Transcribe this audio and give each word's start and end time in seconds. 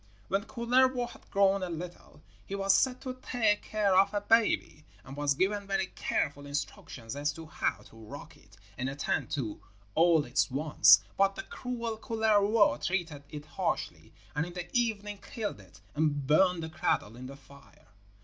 When 0.29 0.45
Kullervo 0.45 1.07
had 1.09 1.29
grown 1.29 1.61
a 1.61 1.69
little, 1.69 2.23
he 2.47 2.55
was 2.55 2.73
set 2.73 3.01
to 3.01 3.13
take 3.21 3.61
care 3.61 3.95
of 3.95 4.15
a 4.15 4.21
baby, 4.21 4.83
and 5.03 5.15
was 5.15 5.35
given 5.35 5.67
very 5.67 5.85
careful 5.93 6.47
instructions 6.47 7.15
as 7.15 7.31
to 7.33 7.45
how 7.45 7.83
to 7.83 7.97
rock 7.97 8.35
it 8.35 8.57
and 8.79 8.89
attend 8.89 9.29
to 9.33 9.61
all 9.93 10.25
its 10.25 10.49
wants; 10.49 11.03
but 11.19 11.35
the 11.35 11.43
cruel 11.43 11.99
Kullervo 11.99 12.77
treated 12.83 13.25
it 13.29 13.45
harshly, 13.45 14.11
and 14.35 14.47
in 14.47 14.53
the 14.53 14.75
evening 14.75 15.19
killed 15.21 15.59
it 15.59 15.81
and 15.93 16.25
burned 16.25 16.63
the 16.63 16.69
cradle 16.69 17.15
in 17.15 17.27
the 17.27 17.37
fire. 17.37 17.89